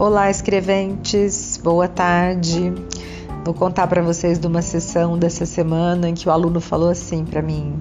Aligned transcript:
Olá, 0.00 0.30
escreventes, 0.30 1.60
boa 1.62 1.86
tarde. 1.86 2.72
Vou 3.44 3.52
contar 3.52 3.86
para 3.86 4.00
vocês 4.00 4.38
de 4.38 4.46
uma 4.46 4.62
sessão 4.62 5.18
dessa 5.18 5.44
semana 5.44 6.08
em 6.08 6.14
que 6.14 6.26
o 6.26 6.32
aluno 6.32 6.58
falou 6.58 6.88
assim 6.88 7.22
para 7.22 7.42
mim: 7.42 7.76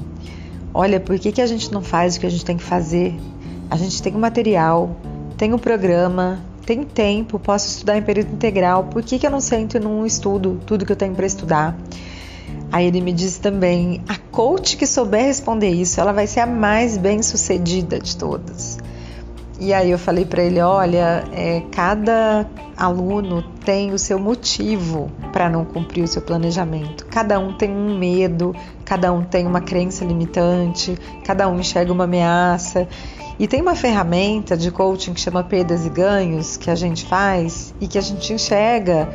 Olha, 0.74 1.00
por 1.00 1.18
que, 1.18 1.32
que 1.32 1.42
a 1.42 1.48
gente 1.48 1.72
não 1.72 1.82
faz 1.82 2.18
o 2.18 2.20
que 2.20 2.26
a 2.26 2.30
gente 2.30 2.44
tem 2.44 2.58
que 2.58 2.64
fazer? 2.64 3.18
A 3.70 3.78
gente 3.78 4.02
tem 4.02 4.14
o 4.14 4.20
material, 4.20 4.98
tem 5.38 5.54
o 5.54 5.58
programa, 5.58 6.42
tem 6.66 6.84
tempo, 6.84 7.40
posso 7.40 7.70
estudar 7.70 7.98
em 7.98 8.02
período 8.02 8.34
integral, 8.34 8.84
por 8.84 9.02
que, 9.02 9.18
que 9.18 9.26
eu 9.26 9.32
não 9.32 9.40
sento 9.40 9.78
e 9.78 9.80
não 9.80 10.06
estudo 10.06 10.60
tudo 10.66 10.86
que 10.86 10.92
eu 10.92 10.98
tenho 10.98 11.16
para 11.16 11.26
estudar? 11.26 11.78
Aí 12.70 12.86
ele 12.86 13.00
me 13.00 13.14
disse 13.14 13.40
também: 13.40 14.02
a 14.10 14.18
coach 14.18 14.76
que 14.76 14.86
souber 14.86 15.24
responder 15.24 15.70
isso, 15.70 16.02
ela 16.02 16.12
vai 16.12 16.28
ser 16.28 16.42
a 16.42 16.46
mais 16.46 16.98
bem 16.98 17.24
sucedida 17.24 17.98
de 17.98 18.18
todas. 18.18 18.78
E 19.60 19.74
aí 19.74 19.92
eu 19.92 20.00
falei 20.00 20.24
para 20.24 20.42
ele, 20.42 20.62
olha, 20.62 21.26
é, 21.34 21.62
cada 21.70 22.46
aluno 22.78 23.44
tem 23.66 23.92
o 23.92 24.00
seu 24.00 24.18
motivo 24.18 25.12
para 25.34 25.50
não 25.50 25.66
cumprir 25.66 26.02
o 26.04 26.08
seu 26.08 26.22
planejamento. 26.22 27.06
Cada 27.08 27.38
um 27.40 27.52
tem 27.52 27.70
um 27.70 27.98
medo, 27.98 28.56
cada 28.86 29.12
um 29.12 29.22
tem 29.22 29.46
uma 29.46 29.60
crença 29.60 30.06
limitante, 30.06 30.98
cada 31.26 31.50
um 31.50 31.60
enxerga 31.60 31.92
uma 31.92 32.06
ameaça. 32.06 32.88
E 33.38 33.48
tem 33.48 33.62
uma 33.62 33.76
ferramenta 33.76 34.56
de 34.56 34.72
coaching 34.72 35.14
que 35.14 35.20
chama 35.20 35.44
perdas 35.44 35.86
e 35.86 35.90
ganhos 35.90 36.56
que 36.56 36.72
a 36.72 36.76
gente 36.76 37.06
faz 37.06 37.74
e 37.82 37.88
que 37.88 37.98
a 37.98 38.02
gente 38.02 38.32
enxerga 38.32 39.10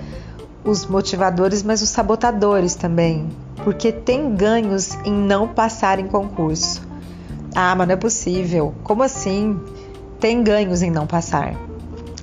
os 0.62 0.86
motivadores, 0.86 1.62
mas 1.62 1.80
os 1.80 1.88
sabotadores 1.88 2.74
também, 2.74 3.28
porque 3.62 3.92
tem 3.92 4.34
ganhos 4.34 4.94
em 5.04 5.12
não 5.12 5.48
passar 5.48 5.98
em 5.98 6.06
concurso. 6.06 6.82
Ah, 7.54 7.74
mas 7.76 7.86
não 7.86 7.94
é 7.94 7.96
possível. 7.96 8.74
Como 8.82 9.02
assim? 9.02 9.58
Tem 10.24 10.42
ganhos 10.42 10.80
em 10.80 10.90
não 10.90 11.06
passar. 11.06 11.54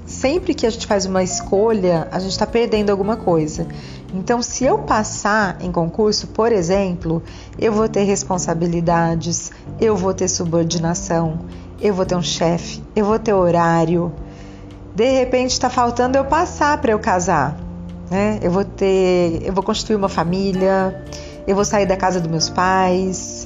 Sempre 0.07 0.55
que 0.55 0.65
a 0.65 0.71
gente 0.71 0.87
faz 0.87 1.05
uma 1.05 1.21
escolha, 1.21 2.07
a 2.11 2.17
gente 2.17 2.31
está 2.31 2.47
perdendo 2.47 2.89
alguma 2.89 3.15
coisa. 3.15 3.67
Então, 4.11 4.41
se 4.41 4.63
eu 4.63 4.79
passar 4.79 5.57
em 5.61 5.71
concurso, 5.71 6.25
por 6.29 6.51
exemplo, 6.51 7.21
eu 7.59 7.71
vou 7.71 7.87
ter 7.87 8.01
responsabilidades, 8.01 9.51
eu 9.79 9.95
vou 9.95 10.15
ter 10.15 10.27
subordinação, 10.27 11.41
eu 11.79 11.93
vou 11.93 12.03
ter 12.03 12.15
um 12.15 12.23
chefe, 12.23 12.81
eu 12.95 13.05
vou 13.05 13.19
ter 13.19 13.33
horário. 13.33 14.11
De 14.95 15.07
repente, 15.19 15.51
está 15.51 15.69
faltando 15.69 16.17
eu 16.17 16.25
passar 16.25 16.79
para 16.81 16.93
eu 16.93 16.99
casar, 16.99 17.55
né? 18.09 18.39
Eu 18.41 18.49
vou 18.49 18.65
ter, 18.65 19.43
eu 19.45 19.53
vou 19.53 19.63
construir 19.63 19.95
uma 19.95 20.09
família, 20.09 21.05
eu 21.45 21.53
vou 21.53 21.63
sair 21.63 21.85
da 21.85 21.95
casa 21.95 22.19
dos 22.19 22.31
meus 22.31 22.49
pais, 22.49 23.40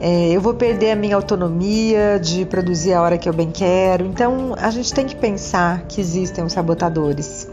é, 0.00 0.30
eu 0.30 0.40
vou 0.40 0.54
perder 0.54 0.92
a 0.92 0.96
minha 0.96 1.14
autonomia 1.14 2.18
de 2.18 2.46
produzir 2.46 2.94
a 2.94 3.02
hora 3.02 3.18
que 3.18 3.28
eu 3.28 3.34
bem 3.34 3.50
quero. 3.50 4.06
Então 4.06 4.54
a 4.56 4.70
gente 4.70 4.94
tem 4.94 5.06
que 5.06 5.14
pensar 5.14 5.82
que 5.82 6.00
existem 6.00 6.42
os 6.42 6.54
sabotadores. 6.54 7.46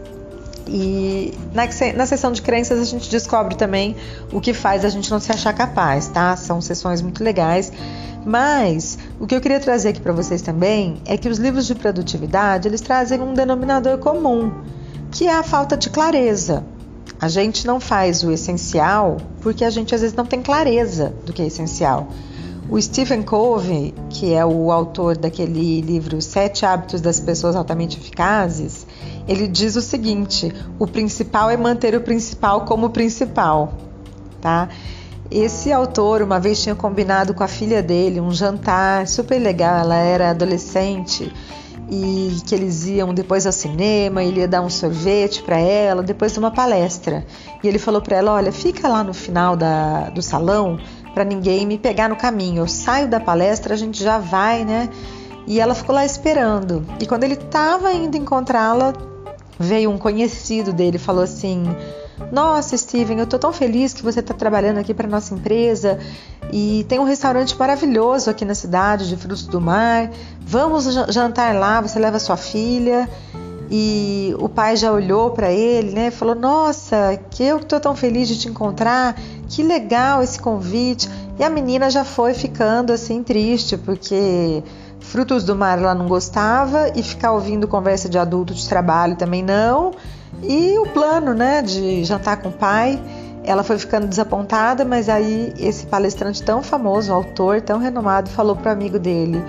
E 0.66 1.34
na, 1.52 1.64
na 1.94 2.06
sessão 2.06 2.32
de 2.32 2.40
crenças 2.40 2.80
a 2.80 2.84
gente 2.84 3.10
descobre 3.10 3.54
também 3.54 3.96
o 4.32 4.40
que 4.40 4.54
faz 4.54 4.82
a 4.84 4.88
gente 4.88 5.10
não 5.10 5.20
se 5.20 5.30
achar 5.30 5.52
capaz, 5.52 6.08
tá? 6.08 6.36
São 6.36 6.58
sessões 6.60 7.02
muito 7.02 7.22
legais. 7.22 7.70
Mas 8.24 8.98
o 9.20 9.26
que 9.26 9.34
eu 9.34 9.40
queria 9.42 9.60
trazer 9.60 9.90
aqui 9.90 10.00
para 10.00 10.12
vocês 10.12 10.40
também 10.40 11.02
é 11.04 11.18
que 11.18 11.28
os 11.28 11.38
livros 11.38 11.66
de 11.66 11.74
produtividade 11.74 12.66
eles 12.66 12.80
trazem 12.80 13.20
um 13.20 13.34
denominador 13.34 13.98
comum, 13.98 14.52
que 15.10 15.26
é 15.26 15.34
a 15.34 15.42
falta 15.42 15.76
de 15.76 15.90
clareza. 15.90 16.64
A 17.20 17.28
gente 17.28 17.66
não 17.66 17.80
faz 17.80 18.22
o 18.22 18.30
essencial 18.30 19.16
porque 19.40 19.64
a 19.64 19.70
gente 19.70 19.94
às 19.94 20.00
vezes 20.00 20.16
não 20.16 20.24
tem 20.24 20.40
clareza 20.40 21.12
do 21.26 21.32
que 21.32 21.42
é 21.42 21.46
essencial. 21.46 22.08
O 22.70 22.80
Stephen 22.80 23.22
Covey, 23.22 23.94
que 24.10 24.34
é 24.34 24.44
o 24.44 24.70
autor 24.70 25.16
daquele 25.16 25.80
livro 25.80 26.20
Sete 26.20 26.66
Hábitos 26.66 27.00
das 27.00 27.18
Pessoas 27.18 27.56
Altamente 27.56 27.98
Eficazes, 27.98 28.86
ele 29.26 29.48
diz 29.48 29.74
o 29.74 29.80
seguinte: 29.80 30.52
o 30.78 30.86
principal 30.86 31.50
é 31.50 31.56
manter 31.56 31.94
o 31.94 32.00
principal 32.02 32.66
como 32.66 32.90
principal, 32.90 33.72
tá? 34.40 34.68
Esse 35.30 35.72
autor 35.72 36.22
uma 36.22 36.40
vez 36.40 36.62
tinha 36.62 36.74
combinado 36.74 37.34
com 37.34 37.44
a 37.44 37.48
filha 37.48 37.82
dele 37.82 38.20
um 38.20 38.30
jantar 38.30 39.06
super 39.06 39.38
legal, 39.38 39.80
ela 39.80 39.96
era 39.96 40.30
adolescente 40.30 41.30
e 41.90 42.36
que 42.46 42.54
eles 42.54 42.86
iam 42.86 43.14
depois 43.14 43.46
ao 43.46 43.52
cinema, 43.52 44.22
ele 44.22 44.40
ia 44.40 44.48
dar 44.48 44.60
um 44.60 44.68
sorvete 44.68 45.42
para 45.42 45.58
ela, 45.58 46.02
depois 46.02 46.32
de 46.32 46.38
uma 46.38 46.50
palestra. 46.50 47.26
E 47.62 47.68
ele 47.68 47.78
falou 47.78 48.00
para 48.00 48.16
ela: 48.16 48.32
"Olha, 48.32 48.52
fica 48.52 48.88
lá 48.88 49.02
no 49.02 49.14
final 49.14 49.56
da, 49.56 50.10
do 50.10 50.22
salão 50.22 50.78
para 51.14 51.24
ninguém 51.24 51.66
me 51.66 51.78
pegar 51.78 52.08
no 52.08 52.16
caminho. 52.16 52.62
Eu 52.62 52.68
saio 52.68 53.08
da 53.08 53.18
palestra, 53.18 53.74
a 53.74 53.76
gente 53.76 54.02
já 54.02 54.18
vai, 54.18 54.64
né? 54.64 54.88
E 55.46 55.60
ela 55.60 55.74
ficou 55.74 55.94
lá 55.94 56.04
esperando. 56.04 56.84
E 57.00 57.06
quando 57.06 57.24
ele 57.24 57.34
estava 57.34 57.92
indo 57.92 58.16
encontrá-la, 58.16 58.92
veio 59.58 59.90
um 59.90 59.98
conhecido 59.98 60.72
dele, 60.72 60.98
falou 60.98 61.22
assim: 61.22 61.64
"Nossa, 62.30 62.76
Steven, 62.76 63.18
eu 63.18 63.26
tô 63.26 63.38
tão 63.38 63.52
feliz 63.52 63.92
que 63.92 64.02
você 64.02 64.20
está 64.20 64.34
trabalhando 64.34 64.78
aqui 64.78 64.94
para 64.94 65.08
nossa 65.08 65.34
empresa 65.34 65.98
e 66.52 66.84
tem 66.88 66.98
um 66.98 67.04
restaurante 67.04 67.56
maravilhoso 67.58 68.30
aqui 68.30 68.44
na 68.44 68.54
cidade 68.54 69.08
de 69.08 69.16
frutos 69.16 69.46
do 69.46 69.60
mar. 69.60 70.10
Vamos 70.40 70.84
jantar 71.12 71.54
lá, 71.54 71.80
você 71.80 71.98
leva 71.98 72.18
sua 72.18 72.36
filha." 72.36 73.08
E 73.70 74.34
o 74.38 74.48
pai 74.48 74.76
já 74.76 74.90
olhou 74.90 75.30
para 75.30 75.52
ele, 75.52 75.90
né? 75.90 76.10
Falou: 76.10 76.34
"Nossa, 76.34 77.20
que 77.30 77.42
eu 77.42 77.58
estou 77.58 77.78
tão 77.78 77.94
feliz 77.94 78.26
de 78.26 78.38
te 78.38 78.48
encontrar 78.48 79.14
que 79.48 79.62
legal 79.62 80.22
esse 80.22 80.38
convite. 80.38 81.08
E 81.38 81.44
a 81.44 81.50
menina 81.50 81.90
já 81.90 82.04
foi 82.04 82.34
ficando 82.34 82.92
assim 82.92 83.22
triste, 83.22 83.76
porque 83.76 84.62
frutos 85.00 85.44
do 85.44 85.54
mar 85.54 85.78
ela 85.78 85.94
não 85.94 86.06
gostava 86.06 86.90
e 86.94 87.02
ficar 87.02 87.32
ouvindo 87.32 87.66
conversa 87.66 88.08
de 88.08 88.18
adulto 88.18 88.54
de 88.54 88.68
trabalho 88.68 89.16
também 89.16 89.42
não. 89.42 89.92
E 90.42 90.78
o 90.78 90.86
plano, 90.86 91.34
né, 91.34 91.62
de 91.62 92.04
jantar 92.04 92.36
com 92.38 92.50
o 92.50 92.52
pai, 92.52 93.00
ela 93.42 93.62
foi 93.62 93.78
ficando 93.78 94.06
desapontada, 94.06 94.84
mas 94.84 95.08
aí 95.08 95.54
esse 95.58 95.86
palestrante 95.86 96.42
tão 96.42 96.62
famoso, 96.62 97.12
autor 97.12 97.60
tão 97.60 97.78
renomado, 97.78 98.28
falou 98.30 98.54
para 98.54 98.70
o 98.70 98.72
amigo 98.72 98.98
dele: 98.98 99.42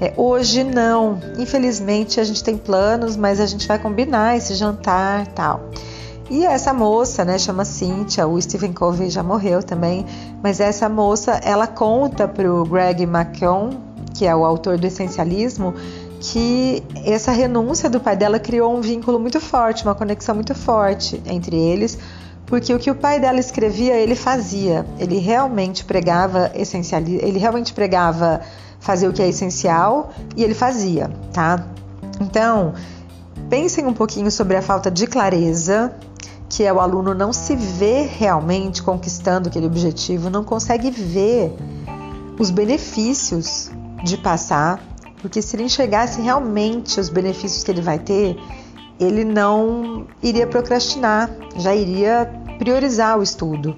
é, 0.00 0.12
hoje 0.16 0.62
não, 0.64 1.18
infelizmente 1.38 2.20
a 2.20 2.24
gente 2.24 2.42
tem 2.42 2.56
planos, 2.56 3.16
mas 3.16 3.40
a 3.40 3.46
gente 3.46 3.66
vai 3.66 3.78
combinar 3.78 4.36
esse 4.36 4.54
jantar, 4.54 5.26
tal. 5.28 5.68
E 6.30 6.46
essa 6.46 6.72
moça, 6.72 7.24
né, 7.24 7.36
chama 7.38 7.64
Cynthia, 7.64 8.24
o 8.24 8.40
Stephen 8.40 8.72
Covey 8.72 9.10
já 9.10 9.20
morreu 9.20 9.64
também, 9.64 10.06
mas 10.40 10.60
essa 10.60 10.88
moça, 10.88 11.32
ela 11.42 11.66
conta 11.66 12.28
para 12.28 12.48
o 12.48 12.64
Greg 12.64 13.02
McKeown, 13.02 13.70
que 14.20 14.26
é 14.26 14.36
o 14.36 14.44
autor 14.44 14.76
do 14.76 14.86
Essencialismo, 14.86 15.72
que 16.20 16.82
essa 17.06 17.32
renúncia 17.32 17.88
do 17.88 17.98
pai 17.98 18.14
dela 18.14 18.38
criou 18.38 18.76
um 18.76 18.82
vínculo 18.82 19.18
muito 19.18 19.40
forte, 19.40 19.82
uma 19.82 19.94
conexão 19.94 20.34
muito 20.34 20.54
forte 20.54 21.22
entre 21.24 21.56
eles, 21.56 21.98
porque 22.44 22.74
o 22.74 22.78
que 22.78 22.90
o 22.90 22.94
pai 22.94 23.18
dela 23.18 23.40
escrevia, 23.40 23.94
ele 23.94 24.14
fazia. 24.14 24.84
Ele 24.98 25.16
realmente 25.16 25.86
pregava 25.86 26.50
essencialismo, 26.54 27.26
ele 27.26 27.38
realmente 27.38 27.72
pregava 27.72 28.42
fazer 28.78 29.08
o 29.08 29.12
que 29.14 29.22
é 29.22 29.28
essencial 29.30 30.12
e 30.36 30.44
ele 30.44 30.52
fazia, 30.52 31.10
tá? 31.32 31.64
Então, 32.20 32.74
pensem 33.48 33.86
um 33.86 33.94
pouquinho 33.94 34.30
sobre 34.30 34.54
a 34.54 34.60
falta 34.60 34.90
de 34.90 35.06
clareza 35.06 35.94
que 36.46 36.64
é 36.64 36.70
o 36.70 36.80
aluno 36.80 37.14
não 37.14 37.32
se 37.32 37.56
vê 37.56 38.02
realmente 38.02 38.82
conquistando 38.82 39.48
aquele 39.48 39.66
objetivo, 39.66 40.28
não 40.28 40.42
consegue 40.44 40.90
ver 40.90 41.54
os 42.38 42.50
benefícios 42.50 43.70
de 44.04 44.16
passar, 44.16 44.80
porque 45.20 45.42
se 45.42 45.56
ele 45.56 45.64
enxergasse 45.64 46.20
realmente 46.20 46.98
os 46.98 47.08
benefícios 47.08 47.62
que 47.62 47.70
ele 47.70 47.80
vai 47.80 47.98
ter, 47.98 48.36
ele 48.98 49.24
não 49.24 50.06
iria 50.22 50.46
procrastinar, 50.46 51.30
já 51.56 51.74
iria 51.74 52.30
priorizar 52.58 53.18
o 53.18 53.22
estudo. 53.22 53.76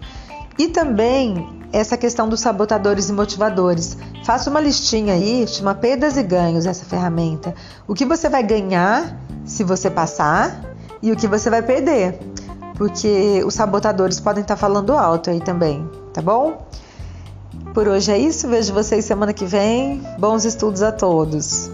E 0.58 0.68
também 0.68 1.60
essa 1.72 1.96
questão 1.96 2.28
dos 2.28 2.40
sabotadores 2.40 3.08
e 3.08 3.12
motivadores. 3.12 3.96
Faça 4.24 4.50
uma 4.50 4.60
listinha 4.60 5.14
aí, 5.14 5.46
chama 5.48 5.74
perdas 5.74 6.18
e 6.18 6.22
ganhos 6.22 6.66
essa 6.66 6.84
ferramenta. 6.84 7.54
O 7.88 7.94
que 7.94 8.04
você 8.04 8.28
vai 8.28 8.42
ganhar 8.42 9.18
se 9.44 9.64
você 9.64 9.90
passar 9.90 10.74
e 11.02 11.10
o 11.10 11.16
que 11.16 11.26
você 11.26 11.48
vai 11.48 11.62
perder 11.62 12.18
porque 12.82 13.42
os 13.46 13.54
sabotadores 13.54 14.18
podem 14.18 14.42
estar 14.42 14.56
falando 14.56 14.96
alto 14.96 15.30
aí 15.30 15.40
também, 15.40 15.88
tá 16.12 16.20
bom? 16.20 16.66
Por 17.74 17.88
hoje 17.88 18.12
é 18.12 18.18
isso, 18.18 18.48
vejo 18.48 18.74
vocês 18.74 19.04
semana 19.04 19.32
que 19.32 19.46
vem. 19.46 20.02
Bons 20.18 20.44
estudos 20.44 20.82
a 20.82 20.92
todos. 20.92 21.70